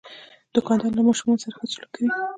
[0.55, 2.09] دوکاندار له ماشومان سره ښه سلوک کوي.